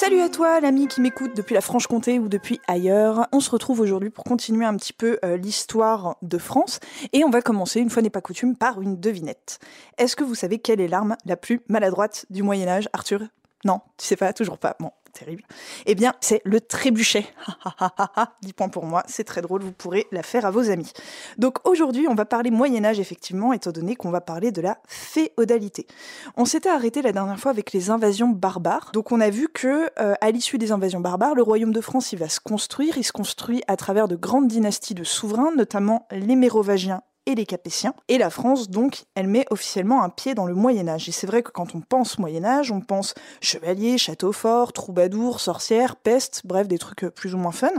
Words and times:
Salut 0.00 0.20
à 0.20 0.28
toi, 0.28 0.60
l'ami 0.60 0.86
qui 0.86 1.00
m'écoute 1.00 1.34
depuis 1.34 1.54
la 1.54 1.60
Franche-Comté 1.60 2.20
ou 2.20 2.28
depuis 2.28 2.60
ailleurs. 2.68 3.26
On 3.32 3.40
se 3.40 3.50
retrouve 3.50 3.80
aujourd'hui 3.80 4.10
pour 4.10 4.22
continuer 4.22 4.64
un 4.64 4.76
petit 4.76 4.92
peu 4.92 5.18
euh, 5.24 5.36
l'histoire 5.36 6.14
de 6.22 6.38
France. 6.38 6.78
Et 7.12 7.24
on 7.24 7.30
va 7.30 7.42
commencer, 7.42 7.80
une 7.80 7.90
fois 7.90 8.00
n'est 8.00 8.08
pas 8.08 8.20
coutume, 8.20 8.54
par 8.54 8.80
une 8.80 9.00
devinette. 9.00 9.58
Est-ce 9.98 10.14
que 10.14 10.22
vous 10.22 10.36
savez 10.36 10.60
quelle 10.60 10.80
est 10.80 10.86
l'arme 10.86 11.16
la 11.24 11.36
plus 11.36 11.62
maladroite 11.66 12.26
du 12.30 12.44
Moyen-Âge, 12.44 12.88
Arthur? 12.92 13.22
Non, 13.64 13.80
tu 13.96 14.06
sais 14.06 14.14
pas, 14.14 14.32
toujours 14.32 14.58
pas. 14.58 14.76
Bon, 14.78 14.92
terrible. 15.18 15.42
Eh 15.86 15.94
bien, 15.94 16.14
c'est 16.20 16.40
le 16.44 16.60
trébuchet. 16.60 17.26
10 18.42 18.52
points 18.52 18.68
pour 18.68 18.84
moi, 18.84 19.02
c'est 19.08 19.24
très 19.24 19.42
drôle, 19.42 19.62
vous 19.62 19.72
pourrez 19.72 20.06
la 20.12 20.22
faire 20.22 20.46
à 20.46 20.50
vos 20.50 20.70
amis. 20.70 20.92
Donc 21.38 21.66
aujourd'hui, 21.66 22.06
on 22.08 22.14
va 22.14 22.24
parler 22.24 22.50
Moyen-Âge, 22.50 23.00
effectivement, 23.00 23.52
étant 23.52 23.72
donné 23.72 23.96
qu'on 23.96 24.10
va 24.10 24.20
parler 24.20 24.52
de 24.52 24.60
la 24.60 24.78
féodalité. 24.86 25.86
On 26.36 26.44
s'était 26.44 26.68
arrêté 26.68 27.02
la 27.02 27.12
dernière 27.12 27.38
fois 27.38 27.50
avec 27.50 27.72
les 27.72 27.90
invasions 27.90 28.28
barbares. 28.28 28.90
Donc 28.92 29.12
on 29.12 29.20
a 29.20 29.30
vu 29.30 29.48
que, 29.48 29.90
euh, 29.98 30.14
à 30.20 30.30
l'issue 30.30 30.58
des 30.58 30.72
invasions 30.72 31.00
barbares, 31.00 31.34
le 31.34 31.42
royaume 31.42 31.72
de 31.72 31.80
France, 31.80 32.12
il 32.12 32.18
va 32.18 32.28
se 32.28 32.40
construire. 32.40 32.96
Il 32.96 33.04
se 33.04 33.12
construit 33.12 33.62
à 33.66 33.76
travers 33.76 34.08
de 34.08 34.16
grandes 34.16 34.48
dynasties 34.48 34.94
de 34.94 35.04
souverains, 35.04 35.52
notamment 35.54 36.06
les 36.10 36.36
Mérovingiens 36.36 37.02
et 37.28 37.34
les 37.34 37.46
Capétiens. 37.46 37.94
Et 38.08 38.16
la 38.16 38.30
France, 38.30 38.70
donc, 38.70 39.04
elle 39.14 39.28
met 39.28 39.44
officiellement 39.50 40.02
un 40.02 40.08
pied 40.08 40.34
dans 40.34 40.46
le 40.46 40.54
Moyen 40.54 40.88
Âge. 40.88 41.08
Et 41.08 41.12
c'est 41.12 41.26
vrai 41.26 41.42
que 41.42 41.50
quand 41.50 41.74
on 41.74 41.80
pense 41.80 42.18
Moyen 42.18 42.44
Âge, 42.44 42.72
on 42.72 42.80
pense 42.80 43.14
chevalier, 43.42 43.98
château 43.98 44.32
fort, 44.32 44.72
troubadour, 44.72 45.38
sorcière, 45.38 45.94
peste, 45.94 46.42
bref, 46.44 46.66
des 46.66 46.78
trucs 46.78 47.06
plus 47.10 47.34
ou 47.34 47.38
moins 47.38 47.52
fun. 47.52 47.70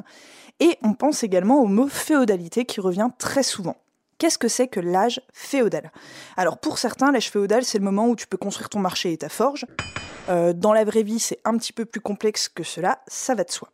Et 0.59 0.77
on 0.83 0.93
pense 0.93 1.23
également 1.23 1.61
au 1.61 1.65
mot 1.65 1.87
féodalité 1.87 2.65
qui 2.65 2.79
revient 2.79 3.09
très 3.17 3.43
souvent. 3.43 3.75
Qu'est-ce 4.19 4.37
que 4.37 4.49
c'est 4.49 4.67
que 4.67 4.79
l'âge 4.79 5.21
féodal? 5.33 5.91
Alors 6.37 6.57
pour 6.59 6.77
certains, 6.77 7.11
l'âge 7.11 7.31
féodal, 7.31 7.63
c'est 7.63 7.79
le 7.79 7.85
moment 7.85 8.07
où 8.07 8.15
tu 8.15 8.27
peux 8.27 8.37
construire 8.37 8.69
ton 8.69 8.79
marché 8.79 9.13
et 9.13 9.17
ta 9.17 9.29
forge. 9.29 9.65
Euh, 10.27 10.53
dans 10.53 10.73
la 10.73 10.83
vraie 10.83 11.03
vie, 11.03 11.19
c'est 11.19 11.39
un 11.45 11.57
petit 11.57 11.73
peu 11.73 11.85
plus 11.85 12.01
complexe 12.01 12.49
que 12.49 12.63
cela, 12.63 12.99
ça 13.07 13.33
va 13.33 13.45
de 13.45 13.51
soi. 13.51 13.69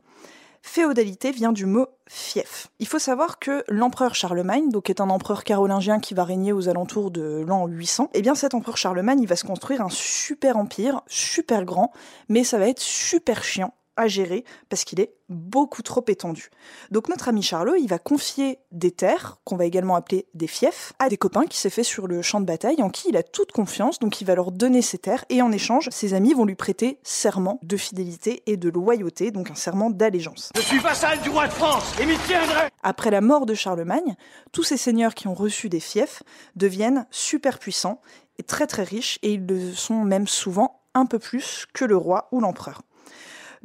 Féodalité 0.68 1.32
vient 1.32 1.52
du 1.52 1.68
mot 1.68 1.86
fief. 2.08 2.70
Il 2.80 2.88
faut 2.88 2.98
savoir 2.98 3.38
que 3.38 3.64
l'empereur 3.68 4.16
Charlemagne, 4.16 4.70
donc 4.70 4.90
est 4.90 5.00
un 5.00 5.12
empereur 5.12 5.44
carolingien 5.44 6.00
qui 6.00 6.16
va 6.16 6.24
régner 6.24 6.54
aux 6.54 6.68
alentours 6.68 7.12
de 7.12 7.46
l'an 7.48 7.68
800, 7.68 8.06
et 8.06 8.18
eh 8.18 8.22
bien 8.24 8.34
cet 8.34 8.56
empereur 8.56 8.76
Charlemagne, 8.76 9.22
il 9.22 9.28
va 9.28 9.36
se 9.36 9.46
construire 9.46 9.82
un 9.82 9.90
super 9.92 10.58
empire, 10.58 11.02
super 11.06 11.66
grand, 11.66 11.94
mais 12.30 12.44
ça 12.44 12.58
va 12.58 12.68
être 12.68 12.80
super 12.80 13.44
chiant 13.44 13.76
à 13.98 14.08
gérer 14.08 14.44
parce 14.70 14.84
qu'il 14.84 15.00
est 15.00 15.14
beaucoup 15.30 15.82
trop 15.82 16.04
étendu. 16.08 16.50
Donc 16.92 17.10
notre 17.10 17.30
ami 17.30 17.42
Charlot, 17.42 17.76
il 17.76 17.88
va 17.88 17.98
confier 17.98 18.60
des 18.72 18.92
terres, 18.92 19.38
qu'on 19.44 19.56
va 19.56 19.66
également 19.66 19.96
appeler 19.96 20.28
des 20.34 20.48
fiefs, 20.48 20.94
à 21.00 21.10
des 21.10 21.18
copains 21.18 21.46
qui 21.46 21.58
s'est 21.58 21.70
fait 21.70 21.84
sur 21.84 22.08
le 22.08 22.22
champ 22.22 22.40
de 22.40 22.46
bataille, 22.46 22.82
en 22.84 22.90
qui 22.90 23.10
il 23.10 23.18
a 23.18 23.24
toute 23.24 23.52
confiance, 23.52 24.00
donc 24.00 24.22
il 24.22 24.26
va 24.26 24.36
leur 24.36 24.52
donner 24.52 24.82
ces 24.82 24.98
terres, 24.98 25.26
et 25.30 25.42
en 25.42 25.52
échange, 25.52 25.90
ses 25.92 26.14
amis 26.14 26.34
vont 26.34 26.46
lui 26.46 26.56
prêter 26.56 27.00
serment 27.04 27.60
de 27.64 27.78
fidélité 27.78 28.44
et 28.46 28.58
de 28.58 28.70
loyauté, 28.70 29.32
donc 29.32 29.50
un 29.50 29.56
serment 29.56 29.90
d'allégeance. 29.90 30.52
Je 30.56 30.62
suis 30.62 30.80
vassal 30.80 31.20
du 31.22 31.30
roi 31.30 31.48
de 31.48 31.54
France 31.54 31.94
et 32.00 32.06
m'y 32.06 32.18
tiendrai 32.18 32.70
Après 32.84 33.12
la 33.12 33.22
mort 33.22 33.46
de 33.46 33.54
Charlemagne, 33.54 34.16
tous 34.52 34.64
ces 34.64 34.78
seigneurs 34.78 35.16
qui 35.16 35.28
ont 35.28 35.34
reçu 35.34 35.70
des 35.70 35.80
fiefs 35.80 36.22
deviennent 36.56 37.08
super 37.10 37.60
puissants 37.60 38.02
et 38.38 38.44
très 38.44 38.68
très 38.68 38.84
riches, 38.84 39.18
et 39.24 39.34
ils 39.34 39.46
le 39.46 39.74
sont 39.74 40.04
même 40.04 40.28
souvent 40.28 40.82
un 40.94 41.06
peu 41.06 41.20
plus 41.20 41.66
que 41.74 41.86
le 41.86 41.98
roi 41.98 42.28
ou 42.32 42.40
l'empereur. 42.40 42.82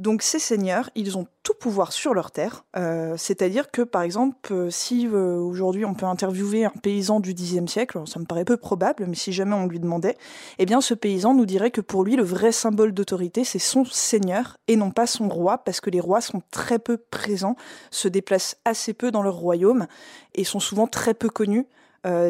Donc 0.00 0.22
ces 0.22 0.38
seigneurs, 0.38 0.88
ils 0.94 1.18
ont 1.18 1.26
tout 1.42 1.52
pouvoir 1.52 1.92
sur 1.92 2.14
leur 2.14 2.30
terre. 2.30 2.64
Euh, 2.74 3.18
C'est-à-dire 3.18 3.70
que, 3.70 3.82
par 3.82 4.00
exemple, 4.00 4.50
euh, 4.50 4.70
si 4.70 5.06
euh, 5.06 5.36
aujourd'hui 5.36 5.84
on 5.84 5.92
peut 5.92 6.06
interviewer 6.06 6.64
un 6.64 6.70
paysan 6.70 7.20
du 7.20 7.34
Xe 7.34 7.66
siècle, 7.66 8.00
ça 8.06 8.18
me 8.18 8.24
paraît 8.24 8.46
peu 8.46 8.56
probable, 8.56 9.04
mais 9.06 9.14
si 9.14 9.30
jamais 9.30 9.54
on 9.54 9.66
lui 9.66 9.78
demandait, 9.78 10.16
eh 10.58 10.64
bien 10.64 10.80
ce 10.80 10.94
paysan 10.94 11.34
nous 11.34 11.44
dirait 11.44 11.70
que 11.70 11.82
pour 11.82 12.02
lui, 12.02 12.16
le 12.16 12.22
vrai 12.22 12.50
symbole 12.50 12.92
d'autorité, 12.92 13.44
c'est 13.44 13.58
son 13.58 13.84
seigneur 13.84 14.56
et 14.68 14.76
non 14.76 14.90
pas 14.90 15.06
son 15.06 15.28
roi, 15.28 15.58
parce 15.58 15.82
que 15.82 15.90
les 15.90 16.00
rois 16.00 16.22
sont 16.22 16.40
très 16.50 16.78
peu 16.78 16.96
présents, 16.96 17.56
se 17.90 18.08
déplacent 18.08 18.56
assez 18.64 18.94
peu 18.94 19.10
dans 19.10 19.22
leur 19.22 19.36
royaume 19.36 19.86
et 20.34 20.44
sont 20.44 20.60
souvent 20.60 20.86
très 20.86 21.12
peu 21.12 21.28
connus 21.28 21.66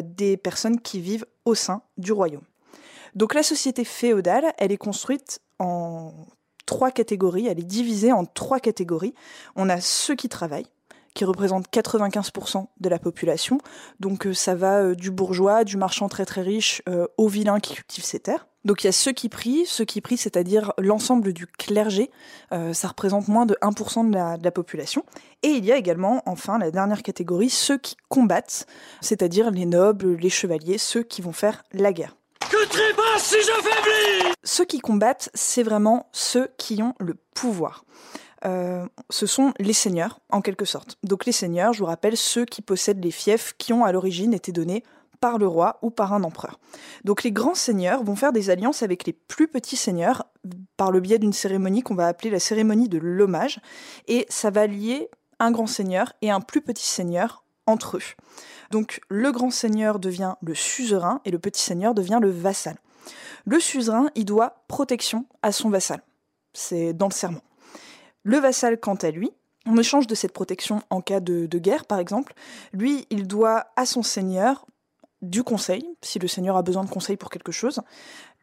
des 0.03 0.35
personnes 0.35 0.81
qui 0.81 0.99
vivent 0.99 1.25
au 1.45 1.55
sein 1.55 1.83
du 1.97 2.11
royaume. 2.11 2.43
Donc 3.15 3.33
la 3.33 3.43
société 3.43 3.85
féodale, 3.85 4.51
elle 4.57 4.73
est 4.73 4.77
construite 4.77 5.39
en 5.59 6.11
trois 6.71 6.89
catégories, 6.89 7.47
elle 7.47 7.59
est 7.59 7.63
divisée 7.63 8.13
en 8.13 8.23
trois 8.23 8.61
catégories. 8.61 9.13
On 9.57 9.67
a 9.67 9.81
ceux 9.81 10.15
qui 10.15 10.29
travaillent, 10.29 10.69
qui 11.13 11.25
représentent 11.25 11.67
95% 11.69 12.67
de 12.79 12.87
la 12.87 12.97
population. 12.97 13.57
Donc 13.99 14.25
euh, 14.25 14.33
ça 14.33 14.55
va 14.55 14.79
euh, 14.79 14.95
du 14.95 15.11
bourgeois, 15.11 15.65
du 15.65 15.75
marchand 15.75 16.07
très 16.07 16.25
très 16.25 16.41
riche, 16.41 16.81
euh, 16.87 17.07
au 17.17 17.27
vilain 17.27 17.59
qui 17.59 17.73
cultive 17.73 18.05
ses 18.05 18.21
terres. 18.21 18.47
Donc 18.63 18.83
il 18.83 18.87
y 18.87 18.89
a 18.89 18.93
ceux 18.93 19.11
qui 19.11 19.27
prient, 19.27 19.65
ceux 19.65 19.83
qui 19.83 19.99
prient, 19.99 20.15
c'est-à-dire 20.15 20.71
l'ensemble 20.77 21.33
du 21.33 21.45
clergé, 21.45 22.11
ça 22.51 22.89
représente 22.89 23.27
moins 23.27 23.47
de 23.47 23.57
1% 23.63 24.07
de 24.07 24.13
la, 24.13 24.37
de 24.37 24.43
la 24.43 24.51
population. 24.51 25.03
Et 25.41 25.47
il 25.47 25.65
y 25.65 25.71
a 25.71 25.77
également, 25.77 26.21
enfin, 26.27 26.59
la 26.59 26.69
dernière 26.69 27.01
catégorie, 27.01 27.49
ceux 27.49 27.79
qui 27.79 27.97
combattent, 28.07 28.67
c'est-à-dire 29.01 29.49
les 29.49 29.65
nobles, 29.65 30.13
les 30.13 30.29
chevaliers, 30.29 30.77
ceux 30.77 31.01
qui 31.01 31.23
vont 31.23 31.33
faire 31.33 31.63
la 31.73 31.91
guerre. 31.91 32.15
Que 32.51 32.67
trépasse 32.67 33.23
si 33.23 33.37
Ceux 34.43 34.65
qui 34.65 34.79
combattent, 34.79 35.29
c'est 35.33 35.63
vraiment 35.63 36.09
ceux 36.11 36.49
qui 36.57 36.83
ont 36.83 36.95
le 36.99 37.13
pouvoir. 37.33 37.85
Euh, 38.43 38.85
ce 39.09 39.25
sont 39.25 39.53
les 39.57 39.71
seigneurs, 39.71 40.19
en 40.29 40.41
quelque 40.41 40.65
sorte. 40.65 40.97
Donc 41.03 41.25
les 41.25 41.31
seigneurs, 41.31 41.71
je 41.71 41.79
vous 41.79 41.85
rappelle, 41.85 42.17
ceux 42.17 42.43
qui 42.43 42.61
possèdent 42.61 43.01
les 43.01 43.11
fiefs 43.11 43.53
qui 43.57 43.71
ont 43.71 43.85
à 43.85 43.93
l'origine 43.93 44.33
été 44.33 44.51
donnés 44.51 44.83
par 45.21 45.37
le 45.37 45.47
roi 45.47 45.79
ou 45.81 45.91
par 45.91 46.11
un 46.11 46.23
empereur. 46.23 46.59
Donc 47.05 47.23
les 47.23 47.31
grands 47.31 47.55
seigneurs 47.55 48.03
vont 48.03 48.17
faire 48.17 48.33
des 48.33 48.49
alliances 48.49 48.83
avec 48.83 49.05
les 49.05 49.13
plus 49.13 49.47
petits 49.47 49.77
seigneurs 49.77 50.25
par 50.75 50.91
le 50.91 50.99
biais 50.99 51.19
d'une 51.19 51.31
cérémonie 51.31 51.83
qu'on 51.83 51.95
va 51.95 52.07
appeler 52.07 52.31
la 52.31 52.39
cérémonie 52.41 52.89
de 52.89 52.97
l'hommage, 52.97 53.61
et 54.09 54.25
ça 54.27 54.49
va 54.49 54.67
lier 54.67 55.09
un 55.39 55.51
grand 55.51 55.67
seigneur 55.67 56.11
et 56.21 56.31
un 56.31 56.41
plus 56.41 56.61
petit 56.61 56.87
seigneur 56.87 57.45
entre 57.65 57.95
eux. 57.95 58.03
Donc 58.71 59.01
le 59.09 59.31
grand 59.31 59.51
seigneur 59.51 59.99
devient 59.99 60.35
le 60.41 60.55
suzerain 60.55 61.21
et 61.25 61.31
le 61.31 61.39
petit 61.39 61.61
seigneur 61.61 61.93
devient 61.93 62.19
le 62.21 62.29
vassal. 62.29 62.77
Le 63.45 63.59
suzerain, 63.59 64.09
il 64.15 64.25
doit 64.25 64.63
protection 64.67 65.25
à 65.41 65.51
son 65.51 65.69
vassal. 65.69 66.01
C'est 66.53 66.93
dans 66.93 67.07
le 67.07 67.13
serment. 67.13 67.41
Le 68.23 68.37
vassal, 68.37 68.79
quant 68.79 68.95
à 68.95 69.11
lui, 69.11 69.31
en 69.65 69.77
échange 69.77 70.07
de 70.07 70.15
cette 70.15 70.33
protection 70.33 70.81
en 70.89 71.01
cas 71.01 71.19
de, 71.19 71.47
guerre, 71.57 71.85
par 71.85 71.99
exemple, 71.99 72.33
lui, 72.73 73.07
il 73.09 73.27
doit 73.27 73.67
à 73.75 73.85
son 73.85 74.03
seigneur 74.03 74.65
du 75.21 75.43
conseil, 75.43 75.87
si 76.01 76.17
le 76.19 76.27
seigneur 76.27 76.57
a 76.57 76.63
besoin 76.63 76.83
de 76.83 76.89
conseil 76.89 77.17
pour 77.17 77.29
quelque 77.29 77.51
chose, 77.51 77.81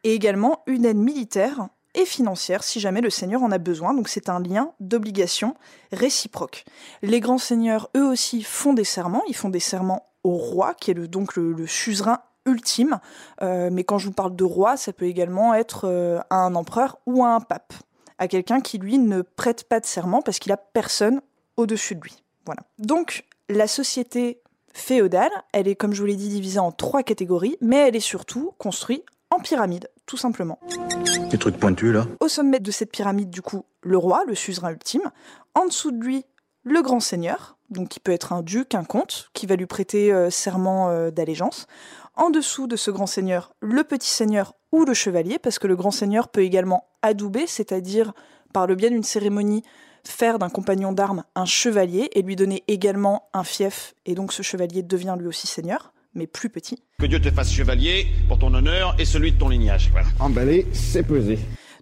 et 0.03 0.13
également 0.13 0.63
une 0.65 0.85
aide 0.85 0.97
militaire 0.97 1.67
et 1.95 2.05
financière 2.05 2.63
si 2.63 2.79
jamais 2.79 3.01
le 3.01 3.09
seigneur 3.09 3.41
en 3.43 3.51
a 3.51 3.57
besoin. 3.57 3.93
Donc 3.93 4.07
c'est 4.07 4.29
un 4.29 4.39
lien 4.39 4.71
d'obligation 4.79 5.55
réciproque. 5.91 6.63
Les 7.01 7.19
grands 7.19 7.37
seigneurs, 7.37 7.89
eux 7.97 8.05
aussi, 8.05 8.43
font 8.43 8.73
des 8.73 8.83
serments. 8.83 9.23
Ils 9.27 9.35
font 9.35 9.49
des 9.49 9.59
serments 9.59 10.08
au 10.23 10.35
roi, 10.35 10.73
qui 10.73 10.91
est 10.91 10.93
le, 10.93 11.07
donc 11.07 11.35
le, 11.35 11.53
le 11.53 11.67
suzerain 11.67 12.19
ultime. 12.45 12.99
Euh, 13.41 13.69
mais 13.71 13.83
quand 13.83 13.97
je 13.97 14.07
vous 14.07 14.13
parle 14.13 14.35
de 14.35 14.43
roi, 14.43 14.77
ça 14.77 14.93
peut 14.93 15.05
également 15.05 15.53
être 15.53 15.87
euh, 15.87 16.19
à 16.29 16.37
un 16.37 16.55
empereur 16.55 16.97
ou 17.05 17.23
à 17.23 17.29
un 17.29 17.39
pape. 17.39 17.73
À 18.17 18.27
quelqu'un 18.27 18.59
qui, 18.59 18.77
lui, 18.77 18.97
ne 18.97 19.21
prête 19.21 19.63
pas 19.63 19.79
de 19.79 19.85
serment 19.85 20.21
parce 20.21 20.39
qu'il 20.39 20.51
a 20.51 20.57
personne 20.57 21.21
au-dessus 21.57 21.95
de 21.95 22.01
lui. 22.01 22.23
Voilà. 22.45 22.61
Donc, 22.77 23.25
la 23.47 23.67
société 23.67 24.41
féodale, 24.73 25.31
elle 25.53 25.67
est, 25.67 25.75
comme 25.75 25.93
je 25.93 26.01
vous 26.01 26.07
l'ai 26.07 26.15
dit, 26.15 26.29
divisée 26.29 26.59
en 26.59 26.71
trois 26.71 27.03
catégories, 27.03 27.57
mais 27.61 27.87
elle 27.87 27.95
est 27.95 28.01
surtout 28.01 28.53
construite 28.57 29.05
en 29.31 29.39
pyramide, 29.39 29.89
tout 30.05 30.17
simplement. 30.17 30.59
Des 31.29 31.37
trucs 31.37 31.57
pointus 31.57 31.93
là 31.93 32.07
Au 32.19 32.27
sommet 32.27 32.59
de 32.59 32.71
cette 32.71 32.91
pyramide, 32.91 33.29
du 33.29 33.41
coup, 33.41 33.63
le 33.81 33.97
roi, 33.97 34.23
le 34.25 34.35
suzerain 34.35 34.71
ultime. 34.71 35.11
En 35.53 35.65
dessous 35.65 35.91
de 35.91 36.03
lui, 36.03 36.25
le 36.63 36.81
grand 36.81 36.99
seigneur, 36.99 37.57
donc 37.69 37.89
qui 37.89 37.99
peut 37.99 38.11
être 38.11 38.33
un 38.33 38.41
duc, 38.41 38.75
un 38.75 38.83
comte, 38.83 39.29
qui 39.33 39.45
va 39.45 39.55
lui 39.55 39.65
prêter 39.65 40.11
euh, 40.11 40.29
serment 40.29 40.89
euh, 40.89 41.11
d'allégeance. 41.11 41.67
En 42.15 42.29
dessous 42.29 42.67
de 42.67 42.75
ce 42.75 42.91
grand 42.91 43.07
seigneur, 43.07 43.53
le 43.61 43.83
petit 43.83 44.09
seigneur 44.09 44.53
ou 44.71 44.85
le 44.85 44.93
chevalier, 44.93 45.39
parce 45.39 45.59
que 45.59 45.67
le 45.67 45.75
grand 45.75 45.91
seigneur 45.91 46.29
peut 46.29 46.43
également 46.43 46.89
adouber, 47.01 47.47
c'est-à-dire 47.47 48.13
par 48.53 48.67
le 48.67 48.75
biais 48.75 48.89
d'une 48.89 49.03
cérémonie 49.03 49.63
faire 50.03 50.39
d'un 50.39 50.49
compagnon 50.49 50.91
d'armes 50.91 51.23
un 51.35 51.45
chevalier 51.45 52.09
et 52.13 52.21
lui 52.21 52.35
donner 52.35 52.63
également 52.67 53.29
un 53.33 53.43
fief, 53.43 53.93
et 54.05 54.15
donc 54.15 54.33
ce 54.33 54.41
chevalier 54.41 54.81
devient 54.81 55.15
lui 55.17 55.27
aussi 55.27 55.47
seigneur, 55.47 55.93
mais 56.13 56.27
plus 56.27 56.49
petit. 56.49 56.83
Que 56.99 57.05
Dieu 57.05 57.21
te 57.21 57.31
fasse 57.31 57.51
chevalier 57.51 58.07
pour 58.27 58.39
ton 58.39 58.53
honneur 58.53 58.95
et 58.99 59.05
celui 59.05 59.31
de 59.31 59.37
ton 59.37 59.49
lignage. 59.49 59.89
Voilà. 59.91 60.07
Emballé, 60.19 60.67
c'est 60.73 61.03
pesé. 61.03 61.37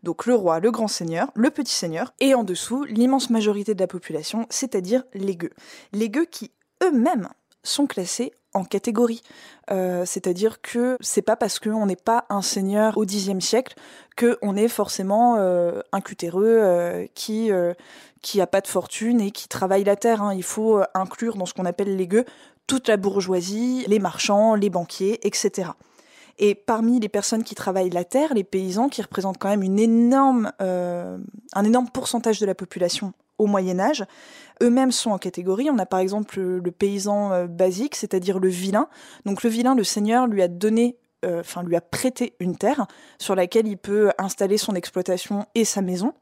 Donc 0.07 0.25
le 0.25 0.36
roi, 0.36 0.62
le 0.62 0.71
grand 0.71 0.88
seigneur, 0.88 1.31
le 1.36 1.50
petit 1.50 1.74
seigneur, 1.74 2.13
et 2.21 2.33
en 2.33 2.45
dessous, 2.45 2.86
l'immense 2.86 3.30
majorité 3.30 3.75
de 3.75 3.81
la 3.81 3.88
population, 3.88 4.45
c'est-à-dire 4.50 5.04
les 5.13 5.36
gueux. 5.36 5.51
Les 5.92 6.09
gueux 6.09 6.24
qui 6.24 6.51
eux-mêmes 6.81 7.27
sont 7.62 7.88
classés 7.88 8.31
en 8.54 8.63
catégories. 8.63 9.21
Euh, 9.69 10.06
c'est-à-dire 10.06 10.62
que 10.62 10.95
c'est 11.01 11.21
pas 11.21 11.36
parce 11.36 11.59
qu'on 11.59 11.86
n'est 11.86 11.98
pas 11.98 12.24
un 12.30 12.42
seigneur 12.42 12.98
au 12.98 13.04
Xe 13.06 13.38
siècle 13.42 13.75
qu'on 14.18 14.56
est 14.56 14.69
forcément 14.69 15.36
euh, 15.39 15.81
un 15.92 16.00
cutéreux 16.00 16.57
euh, 16.62 17.06
qui 17.13 17.51
qui 18.21 18.39
a 18.39 18.48
pas 18.48 18.62
de 18.62 18.68
fortune 18.68 19.19
et 19.19 19.31
qui 19.31 19.50
travaille 19.50 19.83
la 19.83 19.98
terre. 19.98 20.21
Hein. 20.24 20.33
Il 20.33 20.44
faut 20.44 20.81
inclure 20.94 21.36
dans 21.36 21.45
ce 21.45 21.53
qu'on 21.53 21.65
appelle 21.65 21.98
les 21.98 22.07
gueux 22.07 22.24
toute 22.65 22.88
la 22.88 22.95
bourgeoisie, 22.95 23.83
les 23.89 24.00
marchands, 24.00 24.56
les 24.56 24.69
banquiers, 24.69 25.19
etc. 25.27 25.71
Et 26.39 26.54
parmi 26.56 27.00
les 27.00 27.10
personnes 27.10 27.44
qui 27.44 27.56
travaillent 27.56 27.89
la 27.89 28.04
terre, 28.04 28.34
les 28.34 28.44
paysans, 28.44 28.89
qui 28.89 29.01
représentent 29.01 29.39
quand 29.39 29.50
même 29.50 29.63
énorme, 29.63 30.51
un 30.60 31.63
énorme 31.63 31.89
pourcentage 31.89 32.39
de 32.39 32.45
la 32.45 32.54
population 32.54 33.13
au 33.38 33.45
Moyen 33.45 33.80
Âge, 33.80 34.06
eux-mêmes 34.62 34.92
sont 34.92 35.12
en 35.12 35.18
catégorie. 35.18 35.69
On 35.69 35.78
a 35.78 35.86
par 35.86 36.00
exemple 36.00 36.39
le, 36.39 36.72
paysan 36.72 37.31
euh, 37.31 37.48
basique, 37.48 37.95
c'est-à-dire 37.95 38.39
le 38.39 38.50
vilain. 38.50 38.88
Donc 39.25 39.44
le 39.44 39.50
vilain, 39.50 39.75
le 39.75 39.84
seigneur 39.84 40.28
lui 40.28 40.42
a 40.42 40.48
donné 40.48 40.98
euh, 41.25 41.39
enfin 41.39 41.63
lui 41.63 41.75
a 41.75 41.81
prêté 41.81 42.36
une 42.39 42.56
terre 42.56 42.86
sur 43.18 43.34
laquelle 43.36 43.68
il 43.68 43.78
peut 43.78 44.12
installer 44.19 44.57
son 44.57 44.75
exploitation 44.75 45.45
et 45.56 45.66
sa 45.66 45.81
maison. 45.81 46.13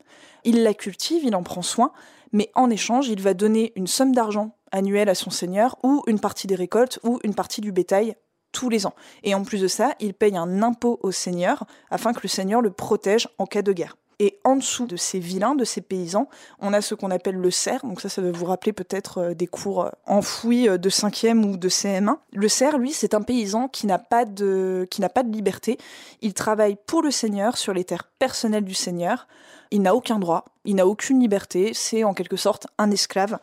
Il 0.43 0.63
la 0.63 0.73
cultive, 0.73 1.23
il 1.23 1.35
en 1.35 1.43
prend 1.43 1.61
soin, 1.61 1.91
mais 2.31 2.49
en 2.55 2.69
échange, 2.69 3.09
il 3.09 3.21
va 3.21 3.33
donner 3.33 3.73
une 3.75 3.87
somme 3.87 4.13
d'argent 4.13 4.55
annuelle 4.71 5.09
à 5.09 5.15
son 5.15 5.31
seigneur 5.31 5.77
ou 5.83 6.03
une 6.07 6.19
partie 6.19 6.47
des 6.47 6.55
récoltes 6.55 6.99
ou 7.03 7.19
une 7.23 7.35
partie 7.35 7.61
du 7.61 7.71
bétail 7.71 8.15
tous 8.55 8.69
les 8.69 8.87
ans. 8.87 8.95
Et 9.23 9.35
en 9.35 9.43
plus 9.43 9.61
de 9.61 9.67
ça, 9.67 9.95
il 9.99 10.13
paye 10.13 10.37
un 10.37 10.63
impôt 10.63 10.97
au 11.03 11.11
seigneur 11.11 11.65
afin 11.91 12.13
que 12.13 12.21
le 12.23 12.29
seigneur 12.29 12.61
le 12.61 12.71
protège 12.71 13.27
en 13.37 13.45
cas 13.45 13.61
de 13.61 13.73
guerre. 13.73 13.97
Et 14.19 14.39
en 14.45 14.55
dessous 14.55 14.85
de 14.85 14.95
ces 14.95 15.19
vilains, 15.19 15.55
de 15.55 15.65
ces 15.65 15.81
paysans, 15.81 16.29
on 16.59 16.71
a 16.71 16.79
ce 16.79 16.95
qu'on 16.95 17.11
appelle 17.11 17.35
le 17.35 17.51
cerf. 17.51 17.85
Donc 17.85 17.99
ça, 17.99 18.07
ça 18.07 18.21
va 18.21 18.31
vous 18.31 18.45
rappeler 18.45 18.71
peut-être 18.71 19.17
euh, 19.17 19.33
des 19.33 19.45
cours 19.45 19.83
euh, 19.83 19.89
enfouis 20.05 20.69
euh, 20.69 20.77
de 20.77 20.89
5e 20.89 21.43
ou 21.43 21.57
de 21.57 21.67
CM1. 21.67 22.15
Le 22.31 22.47
cerf, 22.47 22.77
lui, 22.77 22.93
c'est 22.93 23.13
un 23.13 23.21
paysan 23.21 23.67
qui 23.67 23.87
n'a 23.87 23.99
pas 23.99 24.23
de, 24.23 24.87
qui 24.89 25.01
n'a 25.01 25.09
pas 25.09 25.23
de 25.23 25.33
liberté. 25.33 25.77
Il 26.21 26.33
travaille 26.33 26.77
pour 26.87 27.01
le 27.01 27.11
seigneur 27.11 27.57
sur 27.57 27.73
les 27.73 27.83
terres 27.83 28.09
personnelles 28.17 28.63
du 28.63 28.73
seigneur. 28.73 29.27
Il 29.71 29.81
n'a 29.81 29.93
aucun 29.93 30.17
droit, 30.17 30.45
il 30.63 30.75
n'a 30.75 30.87
aucune 30.87 31.19
liberté. 31.19 31.71
C'est 31.73 32.05
en 32.05 32.13
quelque 32.13 32.37
sorte 32.37 32.67
un 32.77 32.91
esclave 32.91 33.37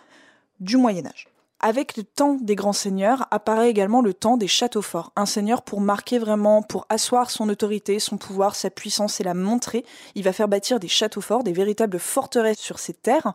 du 0.59 0.79
Moyen 0.79 1.05
Âge. 1.05 1.29
Avec 1.64 1.97
le 1.97 2.03
temps 2.03 2.38
des 2.41 2.56
grands 2.56 2.73
seigneurs 2.73 3.29
apparaît 3.31 3.70
également 3.70 4.03
le 4.03 4.14
temps 4.14 4.37
des 4.37 4.49
châteaux 4.49 4.82
forts. 4.82 5.12
Un 5.14 5.26
seigneur 5.26 5.62
pour 5.62 5.81
marquer 5.81 6.19
vraiment, 6.19 6.61
pour 6.61 6.87
asseoir 6.88 7.31
son 7.31 7.49
autorité, 7.49 8.00
son 8.00 8.17
pouvoir, 8.17 8.56
sa 8.56 8.69
puissance 8.69 9.20
et 9.20 9.25
la 9.25 9.32
montrer, 9.32 9.85
il 10.17 10.25
va 10.25 10.32
faire 10.32 10.49
bâtir 10.49 10.81
des 10.81 10.88
châteaux 10.88 11.20
forts, 11.20 11.44
des 11.44 11.53
véritables 11.53 12.00
forteresses 12.00 12.59
sur 12.59 12.81
ses 12.81 12.94
terres, 12.94 13.32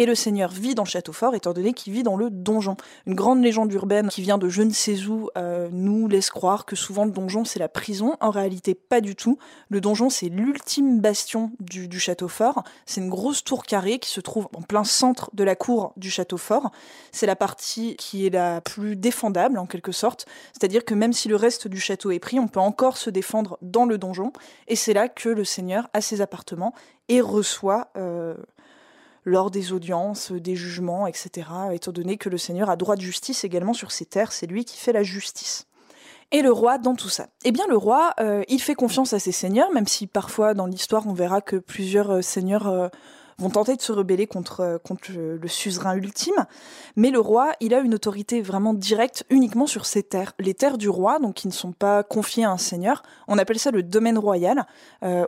et 0.00 0.06
le 0.06 0.14
seigneur 0.14 0.50
vit 0.50 0.74
dans 0.74 0.84
le 0.84 0.88
château 0.88 1.12
fort 1.12 1.34
étant 1.34 1.52
donné 1.52 1.74
qu'il 1.74 1.92
vit 1.92 2.02
dans 2.02 2.16
le 2.16 2.30
donjon. 2.30 2.78
Une 3.04 3.14
grande 3.14 3.42
légende 3.42 3.70
urbaine 3.70 4.08
qui 4.08 4.22
vient 4.22 4.38
de 4.38 4.48
je 4.48 4.62
ne 4.62 4.72
sais 4.72 5.04
où 5.04 5.28
euh, 5.36 5.68
nous 5.72 6.08
laisse 6.08 6.30
croire 6.30 6.64
que 6.64 6.74
souvent 6.74 7.04
le 7.04 7.10
donjon 7.10 7.44
c'est 7.44 7.58
la 7.58 7.68
prison. 7.68 8.16
En 8.20 8.30
réalité, 8.30 8.74
pas 8.74 9.02
du 9.02 9.14
tout. 9.14 9.36
Le 9.68 9.82
donjon 9.82 10.08
c'est 10.08 10.30
l'ultime 10.30 11.00
bastion 11.00 11.52
du, 11.60 12.00
château 12.00 12.28
fort. 12.28 12.64
C'est 12.86 13.02
une 13.02 13.10
grosse 13.10 13.44
tour 13.44 13.62
carrée 13.62 13.98
qui 13.98 14.08
se 14.08 14.22
trouve 14.22 14.48
en 14.56 14.62
plein 14.62 14.84
centre 14.84 15.28
de 15.34 15.44
la 15.44 15.54
cour 15.54 15.92
du 15.98 16.10
château 16.10 16.38
fort. 16.38 16.70
C'est 17.12 17.26
la 17.26 17.36
partie 17.36 17.94
qui 17.96 18.24
est 18.24 18.30
la 18.30 18.62
plus 18.62 18.96
défendable 18.96 19.58
en 19.58 19.66
quelque 19.66 19.92
sorte. 19.92 20.24
C'est-à-dire 20.54 20.86
que 20.86 20.94
même 20.94 21.12
si 21.12 21.28
le 21.28 21.36
reste 21.36 21.68
du 21.68 21.78
château 21.78 22.10
est 22.10 22.20
pris, 22.20 22.40
on 22.40 22.48
peut 22.48 22.58
encore 22.58 22.96
se 22.96 23.10
défendre 23.10 23.58
dans 23.60 23.84
le 23.84 23.98
donjon. 23.98 24.32
Et 24.66 24.76
c'est 24.76 24.94
là 24.94 25.10
que 25.10 25.28
le 25.28 25.44
seigneur 25.44 25.90
a 25.92 26.00
ses 26.00 26.22
appartements 26.22 26.72
et 27.10 27.20
reçoit 27.20 27.88
euh, 27.98 28.34
lors 29.24 29.50
des 29.50 29.72
audiences, 29.72 30.32
des 30.32 30.56
jugements, 30.56 31.06
etc., 31.06 31.48
étant 31.72 31.92
donné 31.92 32.16
que 32.16 32.28
le 32.28 32.38
Seigneur 32.38 32.70
a 32.70 32.76
droit 32.76 32.96
de 32.96 33.00
justice 33.00 33.44
également 33.44 33.74
sur 33.74 33.92
ses 33.92 34.06
terres, 34.06 34.32
c'est 34.32 34.46
lui 34.46 34.64
qui 34.64 34.76
fait 34.76 34.92
la 34.92 35.02
justice. 35.02 35.66
Et 36.32 36.42
le 36.42 36.52
roi 36.52 36.78
dans 36.78 36.94
tout 36.94 37.08
ça 37.08 37.26
Eh 37.44 37.50
bien 37.50 37.66
le 37.68 37.76
roi, 37.76 38.14
euh, 38.20 38.44
il 38.48 38.60
fait 38.60 38.76
confiance 38.76 39.12
à 39.12 39.18
ses 39.18 39.32
seigneurs, 39.32 39.72
même 39.72 39.88
si 39.88 40.06
parfois 40.06 40.54
dans 40.54 40.66
l'histoire 40.66 41.08
on 41.08 41.12
verra 41.12 41.40
que 41.40 41.56
plusieurs 41.56 42.10
euh, 42.10 42.22
seigneurs 42.22 42.68
euh, 42.68 42.86
vont 43.38 43.50
tenter 43.50 43.74
de 43.74 43.82
se 43.82 43.90
rebeller 43.90 44.28
contre, 44.28 44.80
contre 44.84 45.10
le 45.12 45.48
suzerain 45.48 45.96
ultime. 45.96 46.46
Mais 46.94 47.10
le 47.10 47.18
roi, 47.18 47.52
il 47.58 47.74
a 47.74 47.80
une 47.80 47.94
autorité 47.94 48.42
vraiment 48.42 48.74
directe 48.74 49.24
uniquement 49.28 49.66
sur 49.66 49.86
ses 49.86 50.04
terres. 50.04 50.34
Les 50.38 50.54
terres 50.54 50.78
du 50.78 50.88
roi, 50.88 51.18
donc 51.18 51.34
qui 51.34 51.48
ne 51.48 51.52
sont 51.52 51.72
pas 51.72 52.02
confiées 52.04 52.44
à 52.44 52.50
un 52.50 52.58
seigneur, 52.58 53.02
on 53.28 53.38
appelle 53.38 53.58
ça 53.58 53.70
le 53.70 53.82
domaine 53.82 54.18
royal. 54.18 54.66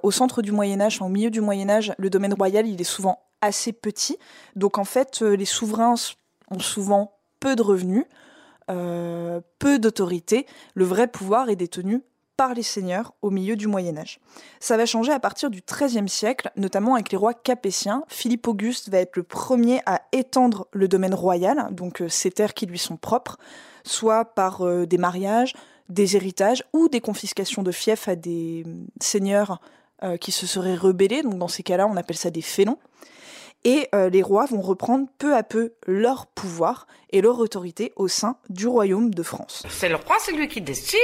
au 0.03 0.11
centre 0.11 0.43
du 0.43 0.53
Moyen 0.53 0.83
Âge, 0.83 1.01
au 1.01 1.09
milieu 1.09 1.31
du 1.31 1.41
Moyen 1.41 1.71
Âge, 1.71 1.95
le 1.97 2.11
domaine 2.11 2.35
royal, 2.35 2.67
il 2.67 2.79
est 2.83 2.85
souvent 2.85 3.19
assez 3.43 3.73
petit. 3.73 4.19
Donc 4.57 4.79
en 4.79 4.85
fait, 4.85 5.21
euh, 5.21 5.37
les 5.37 5.45
souverains 5.45 5.95
ont 6.51 6.61
souvent 6.61 7.19
peu 7.41 7.55
de 7.55 7.63
revenus, 7.63 8.07
euh, 8.71 9.41
peu 9.59 9.79
d'autorité. 9.79 10.47
Le 10.75 10.85
vrai 10.85 11.09
pouvoir 11.09 11.51
est 11.51 11.57
détenu 11.57 12.03
par 12.37 12.55
les 12.55 12.63
seigneurs 12.63 13.13
au 13.21 13.31
milieu 13.31 13.57
du 13.57 13.67
Moyen 13.67 13.99
Âge. 13.99 14.19
Ça 14.59 14.79
va 14.79 14.87
changer 14.87 15.13
à 15.13 15.21
partir 15.21 15.51
du 15.51 15.61
XIIIe 15.61 16.09
siècle, 16.09 16.51
notamment 16.57 16.95
avec 16.95 17.13
les 17.13 17.19
rois 17.19 17.35
capétiens. 17.35 18.05
Philippe 18.09 18.49
Auguste 18.49 18.89
va 18.89 18.99
être 18.99 19.17
le 19.17 19.23
premier 19.23 19.83
à 19.85 20.01
étendre 20.13 20.67
le 20.73 20.89
domaine 20.89 21.15
royal, 21.15 21.69
donc 21.73 22.01
euh, 22.01 22.09
ces 22.09 22.31
terres 22.31 22.55
qui 22.55 22.65
lui 22.65 22.79
sont 22.79 22.97
propres, 22.97 23.37
soit 23.85 24.25
par 24.25 24.65
des 24.87 24.99
mariages, 24.99 25.55
des 25.89 26.15
héritages 26.15 26.63
ou 26.73 26.89
des 26.89 27.01
confiscations 27.01 27.65
de 27.65 27.73
fiefs 27.73 28.07
à 28.07 28.15
des 28.15 28.65
seigneurs 29.01 29.61
qui 30.21 30.31
se 30.31 30.47
seraient 30.47 30.77
rebellés. 30.77 31.23
Donc 31.23 31.37
dans 31.37 31.49
ces 31.49 31.65
cas-là, 31.65 31.89
on 31.89 31.97
appelle 31.97 32.17
ça 32.17 32.31
des 32.31 32.43
félons 32.43 32.79
et 33.65 33.89
euh, 33.95 34.11
les 34.11 34.23
rois 34.23 34.47
vont 34.47 34.61
reprendre 34.61 35.07
peu 35.19 35.35
à 35.35 35.43
peu 35.43 35.75
leur 35.87 36.27
pouvoir 36.27 36.87
et 37.11 37.21
leur 37.21 37.39
autorité 37.39 37.93
au 37.97 38.09
sein 38.09 38.37
du 38.49 38.67
royaume 38.67 39.13
de 39.13 39.23
France. 39.23 39.63
C'est 39.69 39.89
le 39.89 39.97
roi, 39.97 40.17
c'est 40.21 40.33
lui 40.33 40.49
qui 40.49 40.61
décide. 40.61 40.99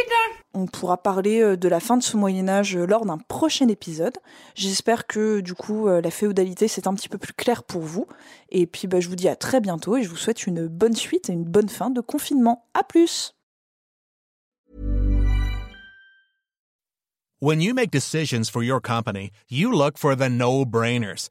On 0.54 0.66
pourra 0.66 1.02
parler 1.02 1.40
euh, 1.40 1.56
de 1.56 1.68
la 1.68 1.80
fin 1.80 1.96
de 1.96 2.02
ce 2.02 2.16
Moyen 2.16 2.48
Âge 2.48 2.76
euh, 2.76 2.86
lors 2.86 3.06
d'un 3.06 3.18
prochain 3.18 3.68
épisode. 3.68 4.16
J'espère 4.54 5.06
que 5.06 5.40
du 5.40 5.54
coup 5.54 5.88
la 5.88 6.10
féodalité 6.10 6.68
c'est 6.68 6.86
un 6.86 6.94
petit 6.94 7.08
peu 7.08 7.18
plus 7.18 7.32
clair 7.32 7.62
pour 7.62 7.82
vous. 7.82 8.06
Et 8.50 8.66
puis 8.66 8.88
bah, 8.88 9.00
je 9.00 9.08
vous 9.08 9.16
dis 9.16 9.28
à 9.28 9.36
très 9.36 9.60
bientôt 9.60 9.96
et 9.96 10.02
je 10.02 10.08
vous 10.08 10.16
souhaite 10.16 10.46
une 10.46 10.66
bonne 10.66 10.96
suite 10.96 11.30
et 11.30 11.32
une 11.32 11.44
bonne 11.44 11.68
fin 11.68 11.90
de 11.90 12.00
confinement. 12.00 12.66
À 12.74 12.82
plus. 12.82 13.34
When 17.40 17.60
you 17.60 17.72
make 17.72 17.92
decisions 17.92 18.50
for 18.50 18.64
your 18.64 18.80
company, 18.80 19.30
you 19.48 19.70
look 19.70 19.96
for 19.96 20.16
the 20.16 20.28
no-brainers. 20.28 21.30